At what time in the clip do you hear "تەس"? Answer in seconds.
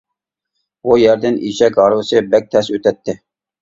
2.53-2.77